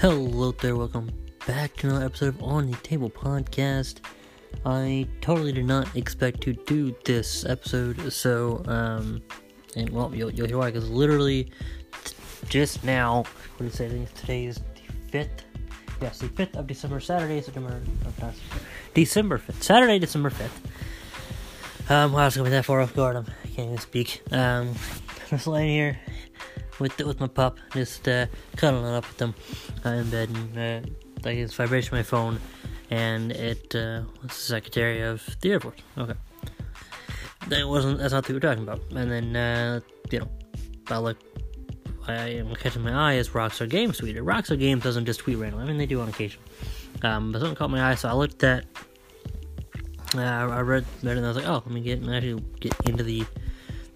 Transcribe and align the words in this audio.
Hello 0.00 0.50
there, 0.50 0.76
welcome 0.76 1.10
back 1.46 1.76
to 1.76 1.86
another 1.88 2.04
episode 2.04 2.34
of 2.34 2.42
On 2.42 2.70
the 2.70 2.76
Table 2.78 3.08
Podcast. 3.08 4.00
I 4.66 5.06
totally 5.20 5.52
did 5.52 5.64
not 5.66 5.94
expect 5.96 6.40
to 6.42 6.52
do 6.52 6.94
this 7.04 7.46
episode, 7.46 8.12
so, 8.12 8.62
um, 8.66 9.22
and 9.76 9.88
well, 9.90 10.12
you'll, 10.14 10.30
you'll 10.32 10.48
hear 10.48 10.58
why, 10.58 10.70
because 10.70 10.90
literally 10.90 11.44
t- 12.04 12.14
just 12.48 12.82
now, 12.84 13.18
what 13.56 13.58
did 13.58 13.66
it 13.68 13.74
say, 13.74 14.06
today 14.16 14.44
is 14.46 14.60
the 15.10 15.18
5th? 15.18 15.28
Yes, 16.02 16.18
the 16.18 16.28
5th 16.28 16.56
of 16.56 16.66
December, 16.66 17.00
Saturday, 17.00 17.40
September, 17.40 17.80
oh, 18.04 18.12
not 18.20 18.34
December 18.94 19.38
5th, 19.38 19.62
Saturday, 19.62 19.98
December 20.00 20.30
5th. 20.30 21.90
Um, 21.90 22.12
wow, 22.12 22.26
it's 22.26 22.36
gonna 22.36 22.48
be 22.48 22.50
that 22.50 22.64
far 22.64 22.80
off 22.80 22.94
guard, 22.94 23.16
I'm, 23.16 23.26
I 23.44 23.46
can't 23.46 23.68
even 23.68 23.78
speak. 23.78 24.22
Um, 24.32 24.74
just 25.30 25.46
laying 25.46 25.70
here, 25.70 25.98
with 26.78 26.98
with 26.98 27.20
my 27.20 27.26
pup, 27.26 27.58
just 27.72 28.08
uh, 28.08 28.26
cuddling 28.56 28.94
up 28.94 29.06
with 29.08 29.20
him 29.20 29.34
uh, 29.84 29.90
in 29.90 30.10
bed, 30.10 30.30
and 30.30 30.58
uh, 30.58 30.88
like 31.24 31.36
it's 31.36 31.54
vibration 31.54 31.96
my 31.96 32.02
phone, 32.02 32.40
and 32.90 33.32
it 33.32 33.74
uh, 33.74 34.02
was 34.22 34.30
the 34.30 34.34
secretary 34.34 35.02
of 35.02 35.22
the 35.40 35.52
Air 35.52 35.60
Force. 35.60 35.80
Okay, 35.98 36.14
that 37.48 37.68
wasn't 37.68 37.98
that's 37.98 38.12
not 38.12 38.24
what 38.24 38.28
we 38.28 38.34
were 38.34 38.40
talking 38.40 38.62
about. 38.62 38.80
And 38.94 39.10
then 39.10 39.36
uh, 39.36 39.80
you 40.10 40.20
know, 40.20 40.28
I 40.88 40.98
look, 40.98 41.18
I 42.06 42.14
am 42.14 42.54
catching 42.56 42.82
my 42.82 42.92
eye 42.92 43.14
is 43.14 43.30
Rockstar 43.30 43.68
Games 43.68 44.00
tweeted. 44.00 44.22
Rockstar 44.22 44.58
Games 44.58 44.82
doesn't 44.82 45.06
just 45.06 45.20
tweet 45.20 45.38
randomly. 45.38 45.64
I 45.64 45.68
mean 45.68 45.78
they 45.78 45.86
do 45.86 46.00
on 46.00 46.08
occasion, 46.08 46.40
um, 47.02 47.32
but 47.32 47.40
something 47.40 47.56
caught 47.56 47.70
my 47.70 47.90
eye, 47.90 47.94
so 47.94 48.08
I 48.08 48.12
looked 48.12 48.42
at. 48.44 48.64
Uh, 50.16 50.20
I 50.20 50.60
read, 50.60 50.84
read 51.02 51.16
it 51.16 51.16
and 51.16 51.26
I 51.26 51.28
was 51.28 51.36
like, 51.36 51.48
oh, 51.48 51.54
let 51.54 51.70
me 51.70 51.80
get 51.80 51.98
actually 52.08 52.40
get 52.60 52.72
into 52.86 53.02
the 53.02 53.24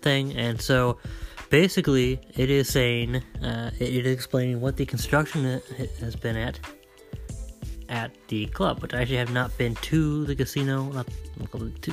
thing, 0.02 0.36
and 0.36 0.60
so 0.60 0.98
basically 1.50 2.20
it 2.36 2.50
is 2.50 2.68
saying 2.68 3.16
uh, 3.42 3.70
it 3.78 4.06
is 4.06 4.12
explaining 4.12 4.60
what 4.60 4.76
the 4.76 4.86
construction 4.86 5.60
has 6.00 6.16
been 6.16 6.36
at 6.36 6.58
at 7.88 8.10
the 8.28 8.44
club 8.48 8.82
which 8.82 8.92
i 8.92 9.00
actually 9.00 9.16
have 9.16 9.32
not 9.32 9.56
been 9.56 9.74
to 9.76 10.24
the 10.26 10.36
casino 10.36 10.90
not 10.92 11.06
to 11.80 11.92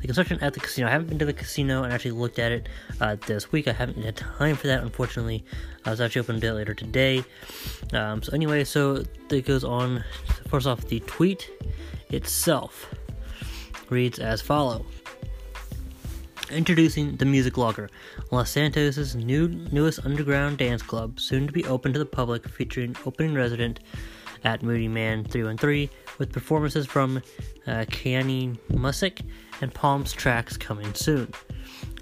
the 0.00 0.06
construction 0.06 0.38
at 0.40 0.54
the 0.54 0.60
casino. 0.60 0.86
I 0.86 0.90
haven't 0.90 1.08
been 1.08 1.18
to 1.18 1.24
the 1.24 1.32
casino 1.32 1.82
and 1.82 1.92
actually 1.92 2.12
looked 2.12 2.38
at 2.38 2.52
it 2.52 2.68
uh, 3.00 3.16
this 3.26 3.50
week. 3.50 3.66
I 3.66 3.72
haven't 3.72 4.02
had 4.02 4.16
time 4.16 4.54
for 4.56 4.68
that 4.68 4.82
unfortunately. 4.82 5.44
I 5.84 5.90
was 5.90 6.00
actually 6.00 6.20
open 6.20 6.40
to 6.40 6.46
it 6.48 6.52
later 6.52 6.74
today. 6.74 7.24
Um, 7.92 8.22
so 8.22 8.32
anyway 8.32 8.64
so 8.64 9.02
it 9.30 9.44
goes 9.44 9.64
on. 9.64 10.04
First 10.48 10.66
off 10.66 10.86
the 10.86 11.00
tweet 11.00 11.50
itself 12.10 12.94
reads 13.90 14.18
as 14.18 14.40
follow 14.40 14.86
Introducing 16.50 17.16
the 17.16 17.26
Music 17.26 17.58
Locker, 17.58 17.90
Los 18.30 18.50
Santos' 18.50 19.14
new 19.14 19.48
newest 19.48 20.04
underground 20.06 20.56
dance 20.56 20.82
club, 20.82 21.20
soon 21.20 21.46
to 21.46 21.52
be 21.52 21.64
open 21.66 21.92
to 21.92 21.98
the 21.98 22.06
public, 22.06 22.48
featuring 22.48 22.96
opening 23.04 23.34
resident 23.34 23.80
at 24.44 24.62
Moodymann 24.62 25.30
313, 25.30 25.90
with 26.16 26.32
performances 26.32 26.86
from 26.86 27.18
uh, 27.66 27.84
Keani 27.90 28.56
and 29.60 29.74
Palms 29.74 30.14
Trax 30.14 30.58
coming 30.58 30.94
soon. 30.94 31.32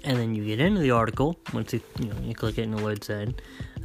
And 0.05 0.17
then 0.17 0.33
you 0.33 0.45
get 0.45 0.61
into 0.61 0.79
the 0.79 0.91
article 0.91 1.37
once 1.53 1.73
you 1.73 1.81
you 1.99 2.05
know 2.05 2.15
you 2.23 2.33
click 2.33 2.57
it 2.57 2.61
and 2.61 2.77
the 2.77 2.87
it's 2.87 3.09
in, 3.09 3.35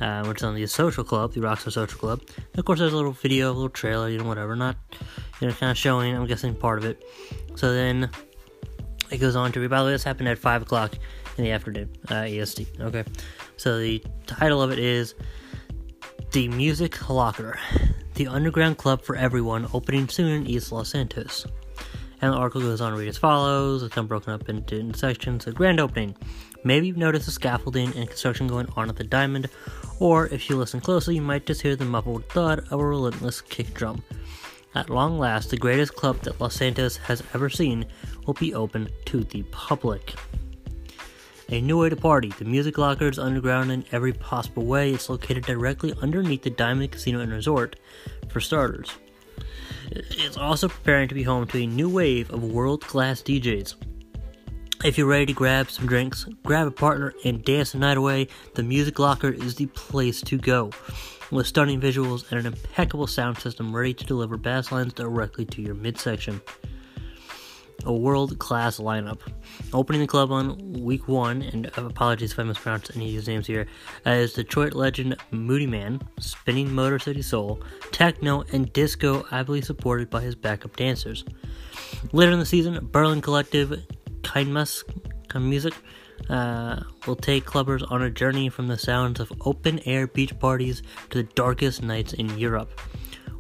uh, 0.01 0.25
which 0.27 0.39
is 0.39 0.45
on 0.45 0.55
the 0.55 0.65
social 0.67 1.03
club, 1.03 1.33
the 1.33 1.41
Rockstar 1.41 1.73
Social 1.73 1.99
Club. 1.99 2.23
And 2.37 2.59
of 2.59 2.65
course, 2.65 2.79
there's 2.79 2.93
a 2.93 2.97
little 2.97 3.13
video, 3.13 3.51
a 3.51 3.53
little 3.53 3.69
trailer, 3.69 4.09
you 4.09 4.19
know, 4.19 4.29
whatever, 4.29 4.55
not 4.55 4.77
you 5.41 5.49
know, 5.49 5.55
kind 5.55 5.73
of 5.73 5.77
showing. 5.77 6.15
I'm 6.15 6.27
guessing 6.27 6.55
part 6.55 6.79
of 6.79 6.85
it. 6.85 7.03
So 7.57 7.75
then 7.75 8.11
it 9.13 9.19
goes 9.19 9.37
on 9.37 9.53
to 9.53 9.61
read. 9.61 9.71
By 9.71 9.81
the 9.81 9.87
way, 9.87 9.93
this 9.93 10.03
happened 10.03 10.29
at 10.29 10.39
5 10.39 10.63
o'clock 10.63 10.95
in 11.37 11.45
the 11.45 11.51
afternoon, 11.51 11.91
uh, 12.11 12.15
EST. 12.15 12.67
Okay. 12.81 13.05
So 13.57 13.79
the 13.79 14.03
title 14.27 14.63
of 14.63 14.73
it 14.73 14.79
is 14.79 15.15
The 16.33 16.49
Music 16.49 17.09
Locker, 17.09 17.59
the 18.15 18.27
underground 18.27 18.79
club 18.79 19.03
for 19.03 19.15
everyone, 19.15 19.69
opening 19.73 20.09
soon 20.09 20.33
in 20.33 20.47
East 20.47 20.73
Los 20.73 20.91
Santos. 20.91 21.47
And 22.21 22.33
the 22.33 22.37
article 22.37 22.61
goes 22.61 22.81
on 22.81 22.93
to 22.93 22.99
read 22.99 23.09
as 23.09 23.19
follows. 23.19 23.83
It's 23.83 23.95
kind 23.95 24.05
of 24.05 24.09
broken 24.09 24.33
up 24.33 24.49
into 24.49 24.93
sections. 24.95 25.47
A 25.47 25.53
grand 25.53 25.81
opening. 25.81 26.17
Maybe 26.65 26.87
you've 26.87 26.97
noticed 26.97 27.27
the 27.27 27.33
scaffolding 27.33 27.95
and 27.97 28.09
construction 28.09 28.47
going 28.47 28.69
on 28.77 28.89
at 28.89 28.95
the 28.95 29.05
diamond, 29.05 29.49
or 29.99 30.29
if 30.29 30.49
you 30.49 30.57
listen 30.57 30.81
closely, 30.81 31.17
you 31.17 31.23
might 31.23 31.45
just 31.45 31.61
hear 31.61 31.75
the 31.75 31.85
muffled 31.85 32.25
thud 32.29 32.61
of 32.71 32.79
a 32.79 32.87
relentless 32.87 33.41
kick 33.41 33.75
drum. 33.75 34.05
At 34.75 34.89
long 34.89 35.19
last, 35.19 35.51
the 35.51 35.57
greatest 35.59 35.95
club 35.95 36.21
that 36.23 36.41
Los 36.41 36.55
Santos 36.55 36.97
has 36.97 37.23
ever 37.35 37.51
seen 37.51 37.85
will 38.27 38.35
be 38.35 38.55
open 38.55 38.89
to 39.07 39.23
the 39.25 39.43
public. 39.51 40.15
A 41.51 41.61
new 41.61 41.79
way 41.79 41.91
to 41.91 41.97
party. 41.97 42.31
The 42.31 42.47
music 42.47 42.79
locker 42.79 43.09
is 43.09 43.19
underground 43.19 43.71
in 43.71 43.85
every 43.93 44.15
possible 44.15 44.65
way. 44.65 44.93
It's 44.93 45.11
located 45.11 45.45
directly 45.45 45.93
underneath 46.01 46.43
the 46.43 46.51
Diamond 46.51 46.93
Casino 46.93 47.21
and 47.21 47.31
Resort, 47.31 47.77
for 48.31 48.41
starters. 48.41 48.91
It's 49.91 50.39
also 50.39 50.69
preparing 50.69 51.09
to 51.09 51.15
be 51.15 51.25
home 51.25 51.47
to 51.49 51.59
a 51.59 51.67
new 51.67 51.91
wave 51.91 52.31
of 52.31 52.43
world 52.43 52.81
class 52.81 53.21
DJs. 53.21 53.75
If 54.83 54.97
you're 54.97 55.07
ready 55.07 55.27
to 55.27 55.33
grab 55.35 55.71
some 55.71 55.87
drinks, 55.87 56.25
grab 56.45 56.67
a 56.67 56.71
partner, 56.71 57.13
and 57.27 57.45
dance 57.45 57.73
the 57.73 57.79
night 57.79 57.99
away, 57.99 58.29
the 58.55 58.63
Music 58.63 58.99
Locker 58.99 59.29
is 59.29 59.55
the 59.57 59.67
place 59.67 60.23
to 60.23 60.39
go 60.39 60.71
with 61.33 61.47
stunning 61.47 61.81
visuals 61.81 62.31
and 62.31 62.39
an 62.39 62.47
impeccable 62.47 63.07
sound 63.07 63.39
system 63.39 63.75
ready 63.75 63.95
to 63.95 64.05
deliver 64.05 64.37
bass 64.37 64.71
lines 64.71 64.93
directly 64.93 65.47
to 65.47 65.63
your 65.63 65.75
midsection. 65.75 66.41
A 67.85 67.93
world 67.93 68.39
class 68.39 68.79
lineup. 68.79 69.21
Opening 69.73 70.03
the 70.03 70.07
club 70.07 70.31
on 70.31 70.75
week 70.75 71.09
one, 71.09 71.43
and 71.43 71.67
apologies 71.77 72.33
if 72.33 72.39
I 72.39 72.45
mispronounce 72.45 72.95
any 72.95 73.07
of 73.07 73.13
these 73.13 73.27
names 73.27 73.47
here, 73.47 73.67
is 74.07 74.35
Detroit 74.35 74.75
legend 74.75 75.17
Moodymann, 75.33 76.01
spinning 76.21 76.73
Motor 76.73 77.01
City 77.01 77.23
Soul, 77.23 77.61
techno, 77.91 78.45
and 78.53 78.73
disco, 78.73 79.27
ably 79.33 79.63
supported 79.63 80.11
by 80.11 80.21
his 80.21 80.37
backup 80.37 80.77
dancers. 80.77 81.25
Later 82.13 82.33
in 82.33 82.39
the 82.39 82.47
season, 82.47 82.89
Berlin 82.93 83.21
Collective, 83.21 83.83
Kindmus 84.21 84.85
Music, 85.35 85.75
uh, 86.29 86.83
will 87.07 87.17
take 87.17 87.45
clubbers 87.45 87.89
on 87.91 88.03
a 88.03 88.11
journey 88.11 88.49
from 88.49 88.69
the 88.69 88.79
sounds 88.79 89.21
of 89.21 89.33
open 89.45 89.81
air 89.87 90.07
beach 90.07 90.39
parties 90.39 90.83
to 91.11 91.23
the 91.23 91.29
darkest 91.35 91.83
nights 91.83 92.13
in 92.13 92.39
Europe. 92.39 92.81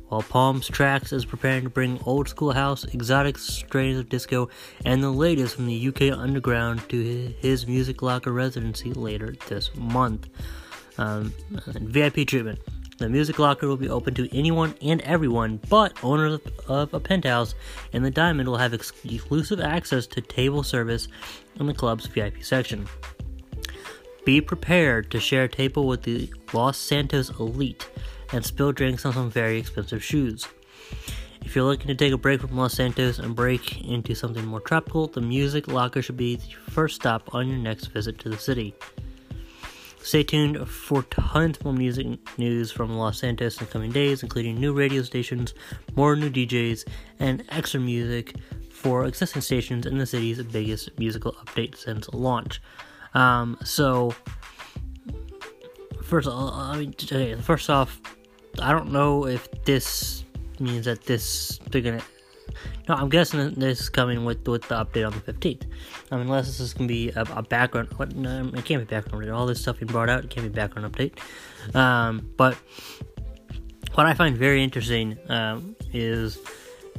While 0.08 0.22
Palms 0.22 0.68
Trax 0.68 1.10
is 1.12 1.24
preparing 1.24 1.64
to 1.64 1.70
bring 1.70 1.98
old 2.04 2.28
school 2.28 2.52
house, 2.52 2.84
exotic 2.84 3.38
strains 3.38 3.98
of 3.98 4.10
disco, 4.10 4.50
and 4.84 5.02
the 5.02 5.10
latest 5.10 5.54
from 5.54 5.66
the 5.66 5.88
UK 5.88 6.16
underground 6.16 6.86
to 6.90 7.32
his 7.40 7.66
music 7.66 8.02
locker 8.02 8.30
residency 8.30 8.92
later 8.92 9.34
this 9.48 9.74
month. 9.74 10.28
Um, 10.98 11.32
VIP 11.48 12.26
treatment. 12.26 12.58
The 12.98 13.08
music 13.08 13.38
locker 13.38 13.66
will 13.66 13.76
be 13.76 13.88
open 13.88 14.14
to 14.14 14.36
anyone 14.36 14.74
and 14.82 15.00
everyone, 15.00 15.60
but 15.68 15.92
owners 16.04 16.40
of 16.68 16.92
a 16.92 17.00
penthouse 17.00 17.54
and 17.92 18.04
the 18.04 18.10
Diamond 18.10 18.48
will 18.48 18.58
have 18.58 18.74
exclusive 18.74 19.60
access 19.60 20.06
to 20.08 20.20
table 20.20 20.62
service 20.62 21.08
in 21.58 21.66
the 21.66 21.74
club's 21.74 22.06
VIP 22.06 22.42
section. 22.42 22.86
Be 24.24 24.40
prepared 24.40 25.10
to 25.10 25.18
share 25.18 25.44
a 25.44 25.48
table 25.48 25.88
with 25.88 26.02
the 26.02 26.32
Los 26.52 26.78
Santos 26.78 27.30
elite 27.40 27.90
and 28.32 28.44
spill 28.44 28.72
drinks 28.72 29.04
on 29.04 29.12
some 29.14 29.30
very 29.30 29.58
expensive 29.58 30.04
shoes. 30.04 30.46
If 31.44 31.56
you're 31.56 31.64
looking 31.64 31.88
to 31.88 31.94
take 31.94 32.12
a 32.12 32.18
break 32.18 32.40
from 32.40 32.56
Los 32.56 32.74
Santos 32.74 33.18
and 33.18 33.34
break 33.34 33.84
into 33.84 34.14
something 34.14 34.44
more 34.46 34.60
tropical, 34.60 35.08
the 35.08 35.20
Music 35.20 35.66
Locker 35.66 36.02
should 36.02 36.16
be 36.16 36.36
the 36.36 36.70
first 36.70 36.94
stop 36.94 37.34
on 37.34 37.48
your 37.48 37.58
next 37.58 37.86
visit 37.86 38.18
to 38.20 38.28
the 38.28 38.38
city. 38.38 38.74
Stay 40.02 40.24
tuned 40.24 40.68
for 40.68 41.04
tons 41.04 41.62
more 41.64 41.72
music 41.72 42.06
news 42.36 42.72
from 42.72 42.96
Los 42.96 43.20
Santos 43.20 43.60
in 43.60 43.66
the 43.66 43.72
coming 43.72 43.92
days, 43.92 44.22
including 44.22 44.60
new 44.60 44.72
radio 44.72 45.02
stations, 45.02 45.54
more 45.94 46.16
new 46.16 46.28
DJs, 46.28 46.84
and 47.20 47.44
extra 47.50 47.78
music 47.78 48.34
for 48.70 49.06
existing 49.06 49.42
stations 49.42 49.86
in 49.86 49.98
the 49.98 50.06
city's 50.06 50.42
biggest 50.42 50.90
musical 50.98 51.32
update 51.34 51.76
since 51.76 52.08
launch. 52.12 52.60
Um, 53.14 53.56
so, 53.64 54.12
first, 56.02 56.28
I 56.28 56.76
mean, 56.78 56.94
okay, 57.04 57.36
first 57.36 57.70
off, 57.70 58.00
I 58.60 58.72
don't 58.72 58.90
know 58.90 59.26
if 59.26 59.48
this 59.64 60.24
means 60.58 60.84
that 60.86 61.04
this 61.04 61.60
they're 61.70 61.80
gonna 61.80 62.02
no, 62.88 62.94
I'm 62.94 63.08
guessing 63.08 63.54
this 63.54 63.80
is 63.80 63.88
coming 63.88 64.24
with 64.24 64.46
with 64.46 64.62
the 64.68 64.74
update 64.76 65.06
on 65.06 65.12
the 65.12 65.32
15th. 65.32 65.64
I 66.10 66.16
mean, 66.16 66.26
unless 66.26 66.46
this 66.46 66.60
is 66.60 66.74
gonna 66.74 66.88
be 66.88 67.10
a, 67.10 67.22
a 67.34 67.42
background. 67.42 67.92
What? 67.96 68.14
No, 68.14 68.50
it 68.54 68.64
can't 68.64 68.80
be 68.80 68.94
background 68.94 69.24
update. 69.24 69.34
All 69.34 69.46
this 69.46 69.60
stuff 69.60 69.78
being 69.78 69.92
brought 69.92 70.08
out, 70.08 70.24
it 70.24 70.30
can't 70.30 70.44
be 70.44 70.52
background 70.52 70.92
update. 70.92 71.18
Um, 71.74 72.30
but 72.36 72.56
what 73.94 74.06
I 74.06 74.14
find 74.14 74.36
very 74.36 74.62
interesting 74.62 75.18
um, 75.28 75.76
is, 75.92 76.38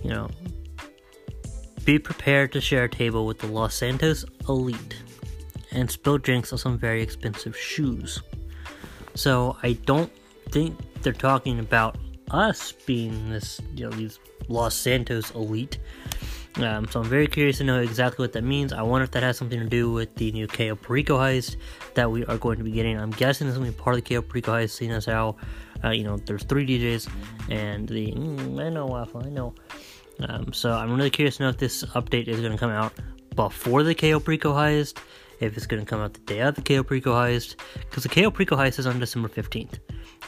you 0.04 0.10
know, 0.10 0.30
be 1.86 2.00
prepared 2.00 2.52
to 2.54 2.62
share 2.62 2.86
a 2.86 2.90
table 2.90 3.26
with 3.26 3.40
the 3.40 3.48
Los 3.48 3.76
Santos 3.76 4.26
elite 4.48 5.02
and 5.72 5.90
spill 5.90 6.18
drinks 6.18 6.52
on 6.52 6.58
some 6.58 6.78
very 6.78 7.02
expensive 7.02 7.58
shoes. 7.58 8.22
So 9.16 9.58
I 9.64 9.74
don't 9.74 10.12
think 10.50 10.78
they're 11.02 11.14
talking 11.14 11.60
about 11.60 11.98
us 12.34 12.72
being 12.72 13.30
this, 13.30 13.62
you 13.76 13.86
know, 13.86 13.96
these 13.96 14.20
Los 14.50 14.76
Santos 14.76 15.32
elite. 15.32 15.78
Um, 16.58 16.88
so 16.88 17.00
I'm 17.00 17.08
very 17.08 17.28
curious 17.28 17.58
to 17.60 17.64
know 17.64 17.82
exactly 17.82 18.24
what 18.24 18.34
that 18.34 18.44
means. 18.44 18.74
I 18.74 18.84
wonder 18.84 19.04
if 19.04 19.12
that 19.12 19.24
has 19.24 19.38
something 19.38 19.60
to 19.60 19.66
do 19.66 19.92
with 19.92 20.14
the 20.16 20.32
new 20.32 20.48
Cayo 20.48 20.76
Perico 20.76 21.18
heist 21.18 21.56
that 21.96 22.12
we 22.12 22.26
are 22.26 22.38
going 22.38 22.58
to 22.58 22.64
be 22.64 22.72
getting. 22.72 23.00
I'm 23.00 23.12
guessing 23.12 23.48
it's 23.48 23.58
going 23.58 23.72
to 23.72 23.76
be 23.76 23.82
part 23.82 23.96
of 23.96 24.04
the 24.04 24.08
Cayo 24.08 24.22
Perico 24.22 24.52
heist, 24.52 24.72
seeing 24.72 24.92
as 24.92 25.06
how, 25.06 25.36
uh, 25.84 25.90
you 25.90 26.04
know, 26.04 26.18
there's 26.18 26.44
three 26.44 26.66
DJs 26.66 27.10
and 27.50 27.88
the. 27.88 28.12
Mm, 28.12 28.64
I 28.64 28.70
know, 28.70 28.86
Waffle, 28.86 29.26
I 29.26 29.30
know. 29.30 29.56
Um, 30.20 30.54
so 30.54 30.72
I'm 30.72 30.96
really 30.96 31.10
curious 31.10 31.38
to 31.38 31.44
know 31.44 31.50
if 31.50 31.58
this 31.58 31.84
update 31.84 32.28
is 32.28 32.40
going 32.40 32.52
to 32.52 32.58
come 32.58 32.70
out 32.70 32.94
before 33.36 33.82
the 33.82 33.96
Cayo 33.96 34.20
Perico 34.20 34.54
heist, 34.54 34.98
if 35.46 35.58
it's 35.58 35.66
going 35.66 35.84
to 35.84 35.90
come 35.90 36.02
out 36.02 36.14
the 36.14 36.20
day 36.22 36.40
of 36.40 36.56
the 36.56 36.62
Cayo 36.62 36.84
Perico 36.84 37.14
heist, 37.14 37.56
because 37.76 38.04
the 38.04 38.10
Cayo 38.10 38.32
Perico 38.32 38.56
heist 38.56 38.80
is 38.80 38.88
on 38.88 39.00
December 39.00 39.30
15th. 39.30 39.80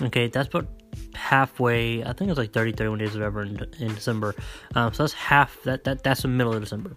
Okay, 0.01 0.27
that's 0.27 0.47
about 0.47 0.67
halfway. 1.13 2.03
I 2.03 2.13
think 2.13 2.29
it's 2.29 2.37
like 2.37 2.51
30, 2.51 2.73
31 2.73 2.99
days, 2.99 3.13
whatever, 3.13 3.43
in, 3.43 3.57
in 3.79 3.95
December. 3.95 4.35
Um, 4.75 4.93
so 4.93 5.03
that's 5.03 5.13
half. 5.13 5.61
That 5.63 5.83
that 5.85 6.03
that's 6.03 6.21
the 6.23 6.27
middle 6.27 6.53
of 6.53 6.61
December. 6.61 6.95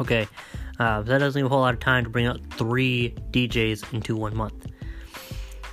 Okay, 0.00 0.26
uh, 0.78 1.02
that 1.02 1.18
doesn't 1.18 1.38
leave 1.38 1.46
a 1.46 1.48
whole 1.48 1.60
lot 1.60 1.74
of 1.74 1.80
time 1.80 2.04
to 2.04 2.10
bring 2.10 2.26
out 2.26 2.40
three 2.52 3.14
DJs 3.30 3.92
into 3.92 4.16
one 4.16 4.34
month. 4.34 4.66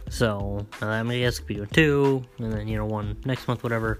So 0.09 0.65
uh, 0.81 0.87
I 0.87 1.03
mean, 1.03 1.19
I 1.19 1.21
guess 1.21 1.39
could 1.39 1.47
be 1.47 1.55
doing 1.55 1.69
two, 1.69 2.23
and 2.39 2.51
then 2.51 2.67
you 2.67 2.77
know 2.77 2.85
one 2.85 3.17
next 3.25 3.47
month, 3.47 3.63
whatever. 3.63 3.99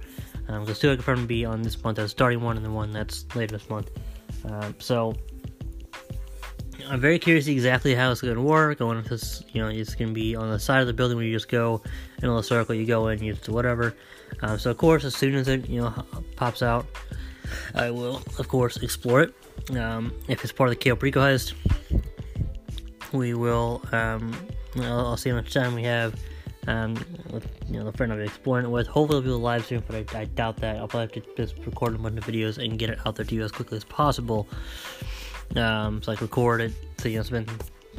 Um, 0.49 0.61
because 0.61 0.79
two 0.79 0.91
I 0.91 0.95
confirmed 0.95 1.21
to 1.21 1.27
be 1.27 1.45
on 1.45 1.61
this 1.61 1.81
month 1.83 1.99
as 1.99 2.11
starting 2.11 2.41
one, 2.41 2.57
and 2.57 2.65
then 2.65 2.73
one 2.73 2.91
that's 2.91 3.25
later 3.35 3.57
this 3.57 3.69
month. 3.69 3.91
Um, 4.45 4.75
so 4.79 5.15
I'm 6.89 7.01
very 7.01 7.19
curious 7.19 7.47
exactly 7.47 7.93
how 7.95 8.11
it's 8.11 8.21
going 8.21 8.35
to 8.35 8.41
work. 8.41 8.79
I 8.79 8.85
wonder 8.85 9.01
if 9.01 9.09
this, 9.09 9.43
you 9.51 9.61
know, 9.61 9.67
it's 9.67 9.93
going 9.93 10.09
to 10.09 10.13
be 10.13 10.35
on 10.35 10.49
the 10.49 10.59
side 10.59 10.81
of 10.81 10.87
the 10.87 10.93
building 10.93 11.17
where 11.17 11.25
you 11.25 11.33
just 11.33 11.49
go 11.49 11.81
in 12.19 12.25
a 12.25 12.27
little 12.27 12.43
circle, 12.43 12.75
you 12.75 12.85
go 12.85 13.09
in, 13.09 13.21
you 13.21 13.33
do 13.33 13.51
whatever. 13.51 13.93
Um, 14.41 14.57
so 14.57 14.71
of 14.71 14.77
course, 14.77 15.03
as 15.03 15.15
soon 15.15 15.35
as 15.35 15.47
it, 15.47 15.67
you 15.67 15.81
know, 15.81 15.93
pops 16.35 16.61
out, 16.61 16.85
I 17.75 17.91
will, 17.91 18.17
of 18.39 18.47
course, 18.47 18.77
explore 18.77 19.21
it. 19.21 19.33
Um, 19.75 20.13
if 20.27 20.43
it's 20.43 20.53
part 20.53 20.69
of 20.69 20.77
the 20.77 20.81
Cayo 20.81 20.95
Perico 20.95 21.21
heist, 21.21 21.53
we 23.11 23.33
will. 23.33 23.81
Um, 23.91 24.33
I'll, 24.77 25.07
I'll, 25.07 25.17
see 25.17 25.29
how 25.29 25.35
much 25.35 25.53
time 25.53 25.75
we 25.75 25.83
have. 25.83 26.17
Um, 26.67 26.95
with, 27.31 27.47
you 27.67 27.79
know, 27.79 27.85
the 27.85 27.93
friend 27.97 28.11
I'll 28.11 28.17
be 28.17 28.25
exploring 28.25 28.65
it 28.65 28.69
with. 28.69 28.87
Hopefully, 28.87 29.19
it'll 29.19 29.27
be 29.27 29.33
a 29.33 29.37
live 29.37 29.65
stream, 29.65 29.83
but 29.87 30.15
I, 30.15 30.19
I 30.19 30.25
doubt 30.25 30.57
that. 30.57 30.77
I'll 30.77 30.87
probably 30.87 31.21
have 31.21 31.35
to 31.35 31.35
just 31.45 31.57
record 31.65 31.95
a 31.95 31.97
bunch 31.97 32.17
of 32.17 32.25
videos 32.25 32.63
and 32.63 32.77
get 32.77 32.89
it 32.89 32.99
out 33.05 33.15
there 33.15 33.25
to 33.25 33.35
you 33.35 33.43
as 33.43 33.51
quickly 33.51 33.77
as 33.77 33.85
possible. 33.85 34.47
Um, 35.55 36.01
so 36.03 36.11
I 36.11 36.15
record 36.15 36.61
it, 36.61 36.73
so 36.97 37.09
you 37.09 37.17
know, 37.17 37.23
spend, 37.23 37.49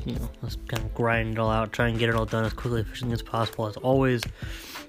you 0.05 0.15
know, 0.15 0.31
let's 0.43 0.57
kind 0.69 0.85
of 0.85 0.95
grind 0.95 1.33
it 1.33 1.39
all 1.39 1.51
out, 1.51 1.73
try 1.73 1.89
and 1.89 1.99
get 1.99 2.09
it 2.09 2.15
all 2.15 2.27
done 2.27 2.45
as 2.45 2.53
quickly 2.53 2.81
efficiently 2.81 3.15
as 3.15 3.23
possible 3.23 3.67
as 3.67 3.77
always, 3.79 4.23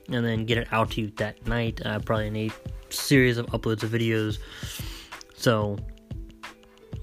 and 0.09 0.25
then 0.25 0.45
get 0.45 0.57
it 0.57 0.67
out 0.71 0.91
to 0.91 1.01
you 1.01 1.11
that 1.17 1.45
night. 1.47 1.81
Uh, 1.85 1.99
probably 1.99 2.27
in 2.27 2.35
a 2.35 2.51
series 2.89 3.37
of 3.37 3.45
uploads 3.47 3.83
of 3.83 3.91
videos. 3.91 4.37
So, 5.35 5.77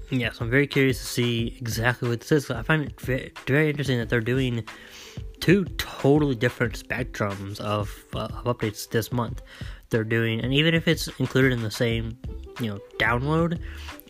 yeah, 0.09 0.31
so 0.31 0.45
I'm 0.45 0.51
very 0.51 0.67
curious 0.67 0.99
to 0.99 1.05
see 1.05 1.55
exactly 1.59 2.07
what 2.07 2.21
this 2.21 2.31
is. 2.31 2.51
I 2.51 2.61
find 2.61 2.83
it 2.83 2.99
very, 3.01 3.33
very 3.45 3.69
interesting 3.69 3.97
that 3.97 4.09
they're 4.09 4.21
doing 4.21 4.63
two 5.39 5.65
totally 5.77 6.35
different 6.35 6.81
spectrums 6.81 7.59
of, 7.59 7.93
uh, 8.13 8.19
of 8.19 8.43
updates 8.45 8.89
this 8.89 9.11
month. 9.11 9.41
They're 9.89 10.03
doing, 10.03 10.41
and 10.41 10.53
even 10.53 10.73
if 10.73 10.87
it's 10.87 11.07
included 11.19 11.53
in 11.53 11.61
the 11.61 11.71
same, 11.71 12.17
you 12.59 12.67
know, 12.67 12.79
download, 12.99 13.59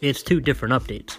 it's 0.02 0.24
two 0.24 0.42
different 0.42 0.74
updates. 0.74 1.18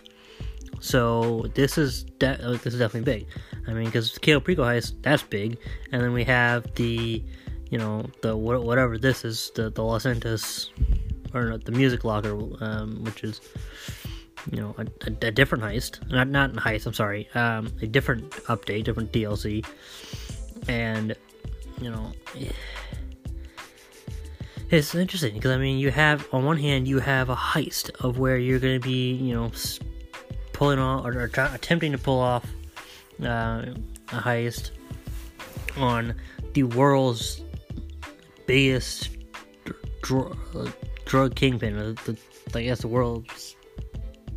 So 0.81 1.47
this 1.55 1.79
is 1.79 2.05
de- 2.05 2.43
uh, 2.45 2.53
this 2.53 2.75
is 2.75 2.79
definitely 2.79 3.13
big. 3.13 3.27
I 3.67 3.73
mean, 3.73 3.87
because 3.87 4.17
Cayo 4.19 4.41
Perico 4.41 4.65
heist 4.65 4.95
that's 5.03 5.23
big, 5.23 5.59
and 5.93 6.03
then 6.03 6.13
we 6.13 6.25
have 6.25 6.75
the, 6.75 7.23
you 7.71 7.79
know, 7.79 8.07
the 8.23 8.37
whatever 8.37 8.99
this 8.99 9.25
is 9.25 9.51
the 9.55 9.71
the 9.71 9.83
Los 9.83 10.05
Santos 10.05 10.71
or 11.35 11.45
not, 11.51 11.65
the 11.65 11.73
Music 11.73 12.05
Locker, 12.05 12.37
um, 12.61 13.05
which 13.05 13.25
is 13.25 13.41
you 14.51 14.61
know 14.61 14.75
a, 14.79 14.87
a, 15.07 15.29
a, 15.29 15.31
different 15.31 15.65
heist, 15.65 16.09
not 16.11 16.29
not 16.29 16.53
heist. 16.55 16.87
I'm 16.87 16.95
sorry, 16.95 17.29
um, 17.35 17.73
a 17.83 17.87
different 17.87 18.31
update, 18.47 18.85
different 18.85 19.13
DLC, 19.13 19.67
and 20.69 21.15
you 21.81 21.91
know. 21.91 22.13
It's 24.71 24.95
interesting 24.95 25.33
because 25.33 25.51
I 25.53 25.57
mean, 25.57 25.79
you 25.79 25.91
have 25.91 26.29
on 26.31 26.45
one 26.45 26.59
hand 26.59 26.87
you 26.87 26.99
have 26.99 27.31
a 27.31 27.35
heist 27.35 27.89
of 28.05 28.19
where 28.19 28.37
you're 28.37 28.59
going 28.59 28.79
to 28.79 28.87
be, 28.87 29.13
you 29.15 29.33
know, 29.35 29.51
pulling 30.59 30.81
off 30.81 31.07
or, 31.07 31.17
or 31.21 31.29
try, 31.29 31.55
attempting 31.55 31.93
to 31.93 31.99
pull 31.99 32.19
off 32.19 32.45
uh, 33.23 33.65
a 34.13 34.17
heist 34.17 34.73
on 35.77 36.13
the 36.53 36.65
world's 36.65 37.43
biggest 38.47 39.11
dr- 40.03 40.37
drug 41.05 41.37
kingpin, 41.37 41.77
or 41.77 41.93
the, 41.93 42.19
I 42.55 42.63
guess 42.65 42.81
the 42.81 42.89
world's 42.89 43.55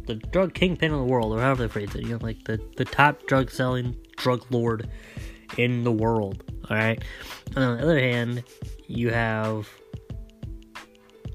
the 0.05 0.15
drug 0.15 0.53
kingpin 0.53 0.93
of 0.93 0.99
the 0.99 1.05
world, 1.05 1.33
or 1.33 1.41
however 1.41 1.63
they 1.63 1.67
phrase 1.67 1.95
it. 1.95 2.03
You 2.03 2.11
know, 2.11 2.19
like 2.21 2.43
the 2.43 2.61
the 2.77 2.85
top 2.85 3.25
drug 3.25 3.49
selling 3.49 3.97
drug 4.17 4.45
lord 4.51 4.87
in 5.57 5.83
the 5.83 5.91
world. 5.91 6.43
All 6.69 6.77
right. 6.77 7.01
And 7.55 7.63
on 7.63 7.77
the 7.77 7.83
other 7.83 7.99
hand, 7.99 8.43
you 8.85 9.09
have 9.09 9.67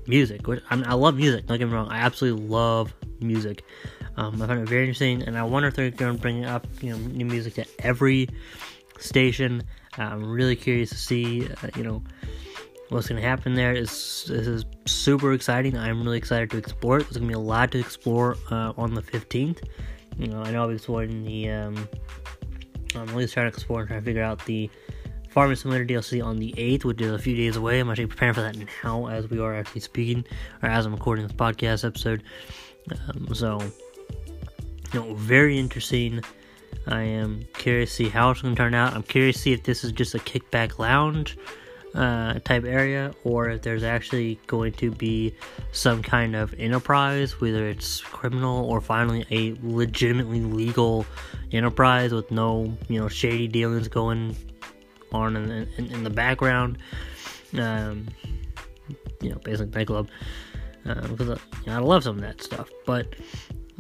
music. 0.07 0.47
Which 0.47 0.63
I, 0.71 0.77
mean, 0.77 0.87
I 0.87 0.95
love 0.95 1.17
music. 1.17 1.47
Don't 1.47 1.59
get 1.59 1.67
me 1.67 1.75
wrong. 1.75 1.89
I 1.89 1.99
absolutely 1.99 2.47
love 2.47 2.95
music. 3.21 3.65
Um, 4.17 4.41
I 4.41 4.47
find 4.47 4.61
it 4.61 4.69
very 4.69 4.83
interesting, 4.83 5.23
and 5.23 5.37
I 5.37 5.43
wonder 5.43 5.69
if 5.69 5.77
they're 5.77 5.91
going 5.91 6.17
to 6.17 6.21
bring 6.21 6.45
up 6.45 6.67
you 6.81 6.91
know 6.91 6.99
new 6.99 7.27
music 7.27 7.55
to 7.55 7.67
every 7.81 8.29
station. 8.99 9.63
I'm 9.99 10.25
really 10.25 10.57
curious 10.57 10.91
to 10.91 10.97
see 10.97 11.47
uh, 11.47 11.69
you 11.77 11.85
know 11.85 12.03
what's 12.89 13.09
going 13.09 13.21
to 13.21 13.27
happen 13.27 13.55
there. 13.55 13.73
Is 13.73 14.25
this 14.29 14.47
is 14.47 14.65
super 14.87 15.33
exciting. 15.33 15.77
I'm 15.77 16.03
really 16.03 16.19
excited 16.19 16.51
to 16.51 16.57
explore 16.57 16.99
it. 16.99 17.05
There's 17.05 17.19
going 17.19 17.29
to 17.29 17.35
be 17.35 17.35
a 17.35 17.39
lot 17.39 17.73
to 17.73 17.79
explore 17.79 18.37
uh, 18.51 18.73
on 18.77 18.95
the 18.95 19.03
15th. 19.03 19.63
You 20.19 20.29
know, 20.29 20.43
I 20.43 20.51
know 20.51 20.63
I'll 20.63 20.69
be 20.69 20.75
exploring 20.75 21.25
the. 21.25 21.51
Um, 21.51 21.89
I'm 22.95 23.09
at 23.09 23.15
least 23.15 23.35
trying 23.35 23.51
to 23.51 23.55
explore 23.55 23.81
and 23.81 23.89
try 23.89 23.99
to 23.99 24.05
figure 24.05 24.23
out 24.23 24.43
the 24.47 24.71
Farming 25.29 25.57
Simulator 25.57 25.85
DLC 25.85 26.25
on 26.25 26.39
the 26.39 26.55
8th, 26.57 26.85
which 26.85 27.01
is 27.03 27.13
a 27.13 27.19
few 27.19 27.37
days 27.37 27.57
away. 27.57 27.79
I'm 27.79 27.91
actually 27.91 28.07
preparing 28.07 28.33
for 28.33 28.41
that 28.41 28.57
now 28.83 29.07
as 29.09 29.29
we 29.29 29.39
are 29.39 29.55
actually 29.55 29.83
speaking, 29.83 30.25
or 30.63 30.71
as 30.71 30.87
I'm 30.87 30.93
recording 30.93 31.27
this 31.27 31.37
podcast 31.37 31.87
episode. 31.87 32.23
Um, 32.91 33.35
so, 33.35 33.61
you 34.93 35.01
know, 35.01 35.15
very 35.15 35.59
interesting. 35.59 36.23
I 36.87 37.03
am 37.03 37.47
curious 37.55 37.91
to 37.91 37.97
see 37.97 38.09
how 38.09 38.31
it's 38.31 38.43
going 38.43 38.55
to 38.55 38.59
turn 38.59 38.75
out. 38.75 38.95
I'm 38.95 39.03
curious 39.03 39.37
to 39.37 39.43
see 39.43 39.53
if 39.53 39.63
this 39.63 39.85
is 39.85 39.93
just 39.93 40.15
a 40.15 40.19
kickback 40.19 40.79
lounge 40.79 41.37
uh, 41.95 42.35
type 42.41 42.65
area 42.65 43.13
or 43.25 43.49
if 43.49 43.63
there's 43.63 43.83
actually 43.83 44.39
going 44.47 44.73
to 44.75 44.91
be 44.91 45.35
some 45.73 46.03
kind 46.03 46.37
of 46.37 46.55
enterprise, 46.59 47.41
whether 47.41 47.67
it's 47.69 48.01
criminal 48.01 48.67
or 48.67 48.81
finally 48.81 49.25
a 49.31 49.57
legitimately 49.63 50.41
legal 50.41 51.07
enterprise 51.53 52.13
with 52.13 52.31
no, 52.31 52.77
you 52.89 53.01
know, 53.01 53.09
shady 53.09 53.49
dealings 53.49 53.89
going 53.89 54.37
on 55.13 55.37
in, 55.37 55.69
in, 55.79 55.87
in 55.87 56.05
the 56.05 56.11
background. 56.11 56.79
Um, 57.59 58.07
you 59.21 59.31
know, 59.31 59.39
basically 59.43 59.73
nightclub. 59.79 60.09
Uh, 60.85 61.09
because 61.09 61.31
uh, 61.31 61.39
you 61.65 61.67
know, 61.67 61.77
I 61.77 61.81
love 61.81 62.05
some 62.05 62.17
of 62.17 62.23
that 62.23 62.43
stuff, 62.43 62.71
but 62.85 63.15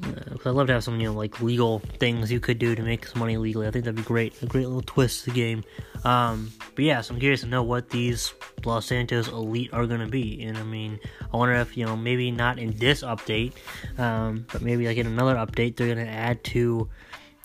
uh, 0.04 0.36
I'd 0.44 0.50
love 0.50 0.66
to 0.66 0.74
have 0.74 0.84
some, 0.84 1.00
you 1.00 1.08
know, 1.08 1.14
like 1.14 1.40
legal 1.40 1.78
things 1.78 2.30
you 2.30 2.38
could 2.38 2.58
do 2.58 2.74
to 2.74 2.82
make 2.82 3.06
some 3.06 3.18
money 3.18 3.36
legally. 3.36 3.66
I 3.66 3.70
think 3.70 3.84
that'd 3.84 3.96
be 3.96 4.02
great. 4.02 4.40
A 4.42 4.46
great 4.46 4.66
little 4.66 4.82
twist 4.82 5.24
to 5.24 5.30
the 5.30 5.34
game. 5.34 5.64
Um, 6.04 6.52
but 6.74 6.84
yeah, 6.84 7.00
so 7.00 7.14
I'm 7.14 7.20
curious 7.20 7.40
to 7.40 7.46
know 7.46 7.62
what 7.62 7.88
these 7.88 8.32
Los 8.64 8.86
Santos 8.86 9.28
Elite 9.28 9.72
are 9.72 9.86
going 9.86 10.00
to 10.00 10.06
be. 10.06 10.42
And 10.42 10.58
I 10.58 10.62
mean, 10.62 11.00
I 11.32 11.36
wonder 11.36 11.54
if, 11.54 11.76
you 11.76 11.86
know, 11.86 11.96
maybe 11.96 12.30
not 12.30 12.58
in 12.58 12.76
this 12.76 13.02
update, 13.02 13.54
um, 13.98 14.46
but 14.52 14.60
maybe 14.62 14.86
like 14.86 14.98
in 14.98 15.06
another 15.06 15.34
update, 15.34 15.76
they're 15.76 15.92
going 15.92 16.06
to 16.06 16.12
add 16.12 16.44
to, 16.44 16.88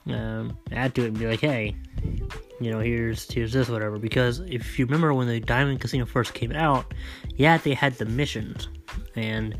um, 0.07 0.57
add 0.71 0.93
to 0.95 1.03
it 1.03 1.07
and 1.07 1.19
be 1.19 1.27
like, 1.27 1.39
hey, 1.39 1.75
you 2.59 2.69
know, 2.69 2.79
here's 2.79 3.31
here's 3.31 3.53
this 3.53 3.69
whatever. 3.69 3.97
Because 3.97 4.39
if 4.41 4.77
you 4.77 4.85
remember 4.85 5.13
when 5.13 5.27
the 5.27 5.39
Diamond 5.39 5.79
Casino 5.79 6.05
first 6.05 6.33
came 6.33 6.51
out, 6.51 6.93
yeah, 7.35 7.57
they 7.57 7.73
had 7.73 7.93
the 7.95 8.05
missions, 8.05 8.67
and 9.15 9.57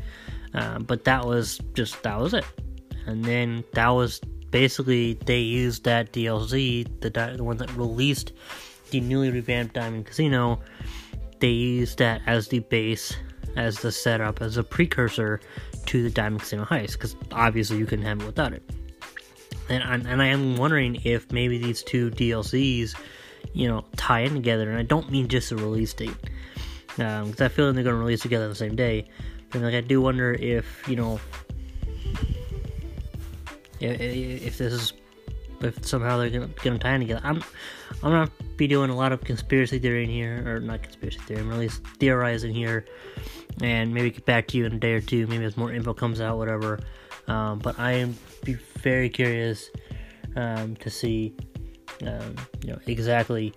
uh, 0.54 0.78
but 0.78 1.04
that 1.04 1.24
was 1.26 1.58
just 1.74 2.00
that 2.04 2.20
was 2.20 2.34
it 2.34 2.44
and 3.06 3.24
then 3.24 3.64
that 3.72 3.88
was 3.88 4.20
basically 4.50 5.14
they 5.14 5.40
used 5.40 5.84
that 5.84 6.12
DLC, 6.12 6.86
the 7.00 7.10
the 7.10 7.42
one 7.42 7.56
that 7.56 7.74
released 7.76 8.32
the 8.90 9.00
newly 9.00 9.30
revamped 9.30 9.74
Diamond 9.74 10.06
Casino. 10.06 10.60
They 11.40 11.48
used 11.48 11.98
that 11.98 12.20
as 12.26 12.48
the 12.48 12.60
base, 12.60 13.16
as 13.56 13.80
the 13.80 13.90
setup, 13.90 14.40
as 14.40 14.56
a 14.56 14.62
precursor 14.62 15.40
to 15.86 16.02
the 16.02 16.10
Diamond 16.10 16.42
Casino 16.42 16.64
heist, 16.64 16.92
because 16.92 17.16
obviously 17.32 17.78
you 17.78 17.86
couldn't 17.86 18.04
have 18.04 18.20
it 18.20 18.26
without 18.26 18.52
it. 18.52 18.62
And 19.68 19.82
I, 19.82 19.94
and 19.94 20.22
I 20.22 20.26
am 20.26 20.56
wondering 20.56 21.00
if 21.04 21.32
maybe 21.32 21.58
these 21.58 21.82
two 21.82 22.10
DLCs, 22.10 22.94
you 23.54 23.66
know, 23.66 23.84
tie 23.96 24.20
in 24.20 24.34
together. 24.34 24.70
And 24.70 24.78
I 24.78 24.82
don't 24.82 25.10
mean 25.10 25.26
just 25.28 25.50
the 25.50 25.56
release 25.56 25.92
date, 25.94 26.14
because 26.96 27.40
um, 27.40 27.44
I 27.44 27.48
feel 27.48 27.66
like 27.66 27.74
they're 27.74 27.84
going 27.84 27.96
to 27.96 28.00
release 28.00 28.20
together 28.20 28.48
the 28.48 28.54
same 28.54 28.76
day. 28.76 29.08
But 29.50 29.62
like 29.62 29.74
I 29.74 29.80
do 29.80 30.00
wonder 30.00 30.32
if 30.32 30.86
you 30.88 30.96
know 30.96 31.20
if 33.90 34.58
this 34.58 34.72
is 34.72 34.92
if 35.64 35.84
somehow 35.86 36.18
they're 36.18 36.30
gonna 36.30 36.48
get 36.48 36.64
them 36.64 36.78
tied 36.78 37.00
together. 37.00 37.20
I'm 37.24 37.42
I'm 38.02 38.12
gonna 38.12 38.30
be 38.56 38.66
doing 38.66 38.90
a 38.90 38.96
lot 38.96 39.12
of 39.12 39.22
conspiracy 39.22 39.78
theory 39.78 40.04
in 40.04 40.10
here, 40.10 40.42
or 40.46 40.60
not 40.60 40.82
conspiracy 40.82 41.18
theory. 41.20 41.40
I'm 41.40 41.52
at 41.52 41.58
least 41.58 41.82
theorizing 41.98 42.54
here, 42.54 42.84
and 43.60 43.92
maybe 43.92 44.10
get 44.10 44.24
back 44.24 44.48
to 44.48 44.58
you 44.58 44.66
in 44.66 44.72
a 44.74 44.78
day 44.78 44.92
or 44.92 45.00
two. 45.00 45.26
Maybe 45.26 45.44
as 45.44 45.56
more 45.56 45.72
info 45.72 45.94
comes 45.94 46.20
out, 46.20 46.38
whatever. 46.38 46.80
Um, 47.28 47.58
but 47.60 47.78
I 47.78 47.92
am 47.92 48.16
be 48.44 48.54
very 48.54 49.08
curious 49.08 49.70
um, 50.34 50.74
to 50.76 50.90
see, 50.90 51.34
um, 52.04 52.34
you 52.64 52.72
know, 52.72 52.78
exactly 52.86 53.52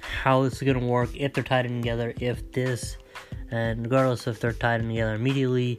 how 0.00 0.42
this 0.42 0.54
is 0.54 0.62
gonna 0.62 0.84
work 0.84 1.10
if 1.14 1.32
they're 1.32 1.44
tied 1.44 1.66
in 1.66 1.80
together. 1.80 2.12
If 2.20 2.50
this, 2.52 2.96
and 3.50 3.84
regardless 3.84 4.26
if 4.26 4.40
they're 4.40 4.52
tied 4.52 4.80
in 4.80 4.88
together 4.88 5.14
immediately 5.14 5.78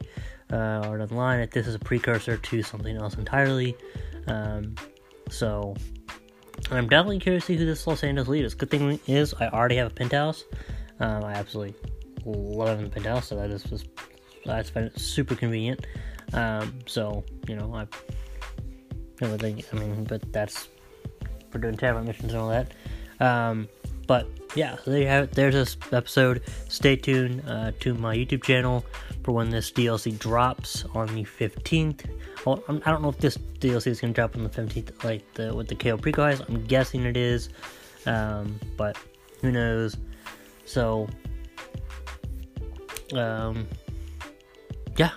uh, 0.52 0.86
or 0.88 0.98
down 0.98 1.08
the 1.08 1.14
line, 1.14 1.40
if 1.40 1.50
this 1.50 1.66
is 1.66 1.74
a 1.74 1.78
precursor 1.78 2.36
to 2.36 2.62
something 2.62 2.96
else 2.96 3.14
entirely. 3.14 3.76
Um, 4.28 4.74
so 5.30 5.74
I'm 6.70 6.88
definitely 6.88 7.20
curious 7.20 7.44
to 7.46 7.52
see 7.52 7.56
who 7.58 7.66
this 7.66 7.86
Los 7.86 8.02
Angeles 8.02 8.28
lead 8.28 8.44
is. 8.44 8.54
Good 8.54 8.70
thing 8.70 9.00
is 9.06 9.34
I 9.34 9.48
already 9.48 9.76
have 9.76 9.88
a 9.88 9.94
penthouse. 9.94 10.44
Um, 11.00 11.24
I 11.24 11.32
absolutely 11.32 11.74
love 12.24 12.68
having 12.68 12.84
the 12.84 12.90
penthouse, 12.90 13.28
so 13.28 13.36
that 13.36 13.50
is 13.50 13.62
just 13.64 13.86
that's 14.44 14.70
been 14.70 14.96
super 14.96 15.34
convenient. 15.34 15.86
Um, 16.32 16.78
so 16.86 17.24
you 17.48 17.56
know 17.56 17.74
I 17.74 17.86
everything. 19.20 19.62
I 19.72 19.76
mean, 19.76 20.04
but 20.04 20.32
that's 20.32 20.68
for 21.50 21.58
doing 21.58 21.76
tavern 21.76 22.04
missions 22.04 22.32
and 22.32 22.42
all 22.42 22.48
that. 22.48 22.72
Um, 23.20 23.68
but 24.06 24.28
yeah, 24.54 24.76
so 24.76 24.90
there 24.90 25.00
you 25.00 25.06
have 25.06 25.24
it. 25.24 25.32
There's 25.32 25.54
this 25.54 25.76
episode. 25.92 26.42
Stay 26.68 26.96
tuned 26.96 27.42
uh, 27.48 27.72
to 27.80 27.94
my 27.94 28.16
YouTube 28.16 28.42
channel 28.42 28.84
for 29.26 29.32
when 29.32 29.50
this 29.50 29.72
DLC 29.72 30.16
drops 30.16 30.84
on 30.94 31.08
the 31.08 31.24
15th. 31.24 32.08
Well, 32.44 32.62
I 32.68 32.92
don't 32.92 33.02
know 33.02 33.08
if 33.08 33.18
this 33.18 33.36
DLC 33.36 33.88
is 33.88 34.00
going 34.00 34.14
to 34.14 34.14
drop 34.14 34.36
on 34.36 34.44
the 34.44 34.48
15th, 34.48 35.02
like 35.02 35.34
the 35.34 35.52
with 35.52 35.66
the 35.66 35.74
Cayo 35.74 35.96
Perico's. 35.96 36.40
I'm 36.48 36.64
guessing 36.66 37.04
it 37.04 37.16
is, 37.16 37.48
um, 38.06 38.60
but 38.76 38.96
who 39.42 39.50
knows? 39.50 39.96
So, 40.64 41.08
um, 43.14 43.66
yeah. 44.96 45.10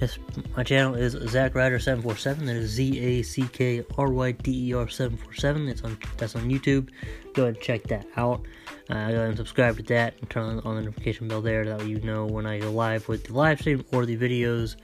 Yes, 0.00 0.18
my 0.56 0.62
channel 0.62 0.94
is 0.94 1.12
Zack 1.30 1.54
Ryder 1.54 1.78
seven 1.78 2.02
four 2.02 2.16
seven. 2.16 2.46
That 2.46 2.56
is 2.56 2.70
Z 2.70 2.98
A 3.00 3.22
C 3.22 3.46
K 3.52 3.84
R 3.98 4.10
Y 4.10 4.32
D 4.32 4.70
E 4.70 4.72
R 4.72 4.88
seven 4.88 5.18
four 5.18 5.34
seven. 5.34 5.66
That's 5.66 5.82
on 5.82 5.98
that's 6.16 6.34
on 6.36 6.48
YouTube. 6.48 6.88
Go 7.34 7.42
ahead 7.42 7.56
and 7.56 7.62
check 7.62 7.82
that 7.88 8.06
out. 8.16 8.40
Uh, 8.90 9.08
go 9.10 9.16
ahead 9.16 9.28
and 9.28 9.36
subscribe 9.36 9.76
to 9.76 9.82
that 9.84 10.14
and 10.20 10.28
turn 10.28 10.60
on, 10.64 10.74
the 10.74 10.82
notification 10.82 11.28
bell 11.28 11.40
there. 11.40 11.64
That 11.64 11.78
way 11.78 11.86
you 11.86 12.00
know 12.00 12.26
when 12.26 12.44
I 12.44 12.58
go 12.58 12.70
live 12.70 13.08
with 13.08 13.24
the 13.24 13.34
live 13.34 13.60
stream 13.60 13.84
or 13.92 14.04
the 14.04 14.16
videos. 14.16 14.76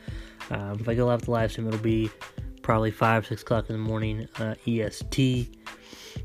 Um, 0.51 0.79
if 0.79 0.89
I 0.89 0.95
go 0.95 1.07
live 1.07 1.21
with 1.21 1.27
the 1.27 1.33
live 1.33 1.51
stream, 1.51 1.67
it'll 1.67 1.81
be 1.81 2.11
probably 2.63 2.91
five 2.91 3.27
six 3.27 3.43
o'clock 3.43 3.69
in 3.69 3.75
the 3.75 3.83
morning 3.83 4.29
uh, 4.39 4.55
EST. 4.67 5.49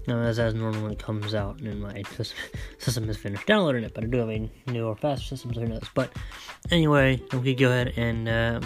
Now, 0.08 0.22
as 0.22 0.40
as 0.40 0.54
normal 0.54 0.84
when 0.84 0.92
it 0.92 1.00
comes 1.00 1.34
out 1.34 1.60
and 1.60 1.82
my 1.82 2.04
system 2.78 3.10
is 3.10 3.18
finished 3.18 3.46
downloading 3.46 3.84
it, 3.84 3.94
but 3.94 4.04
I 4.04 4.08
do 4.08 4.18
have 4.20 4.30
a 4.30 4.50
newer, 4.68 4.96
faster 4.96 5.26
system, 5.26 5.54
so 5.54 5.62
who 5.62 5.68
knows. 5.68 5.88
But 5.94 6.12
anyway, 6.70 7.22
we 7.34 7.56
can 7.56 7.56
go 7.56 7.72
ahead 7.72 7.94
and 7.98 8.30
uh, 8.30 8.62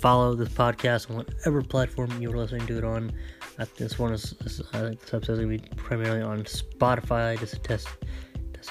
follow 0.00 0.34
this 0.34 0.48
podcast 0.50 1.10
on 1.10 1.16
whatever 1.16 1.62
platform 1.62 2.10
you're 2.20 2.36
listening 2.36 2.66
to 2.66 2.78
it 2.78 2.84
on. 2.84 3.12
Uh, 3.58 3.64
this 3.76 3.98
one 3.98 4.12
is, 4.12 4.34
is 4.44 4.60
I 4.72 4.80
think 4.80 5.00
this 5.00 5.14
episode 5.14 5.32
is 5.32 5.38
going 5.38 5.58
to 5.58 5.64
be 5.64 5.76
primarily 5.76 6.22
on 6.22 6.44
Spotify 6.44 7.38
just 7.38 7.54
to 7.54 7.60
test, 7.60 7.88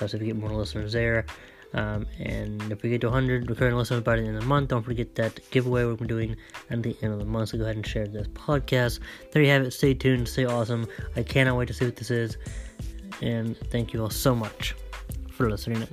out 0.02 0.14
if 0.14 0.20
we 0.20 0.28
get 0.28 0.36
more 0.36 0.50
listeners 0.50 0.94
there. 0.94 1.26
Um, 1.74 2.06
and 2.20 2.72
if 2.72 2.84
we 2.84 2.90
get 2.90 3.02
to 3.02 3.08
100 3.08 3.50
recurring 3.50 3.76
listeners 3.76 4.02
by 4.02 4.16
the 4.16 4.22
end 4.22 4.36
of 4.36 4.42
the 4.44 4.48
month, 4.48 4.70
don't 4.70 4.84
forget 4.84 5.14
that 5.16 5.40
giveaway 5.52 5.84
we're 5.84 5.96
doing 5.96 6.38
at 6.70 6.82
the 6.82 6.96
end 7.02 7.12
of 7.12 7.20
the 7.20 7.26
month. 7.26 7.50
So 7.50 7.58
go 7.58 7.66
ahead 7.66 7.76
and 7.76 7.86
share 7.86 8.08
this 8.08 8.28
podcast. 8.30 9.00
There 9.32 9.42
you 9.42 9.50
have 9.50 9.64
it. 9.64 9.72
Stay 9.72 9.94
tuned. 9.94 10.28
Stay 10.30 10.46
awesome. 10.46 10.88
I 11.18 11.24
cannot 11.24 11.58
wait 11.58 11.68
to 11.68 11.74
see 11.74 11.86
what 11.86 11.98
this 11.98 12.12
is. 12.12 12.38
And 13.22 13.58
thank 13.58 13.94
you 13.94 14.02
all 14.02 14.10
so 14.10 14.34
much 14.34 14.74
for 15.32 15.50
listening 15.50 15.82
in. 15.82 15.88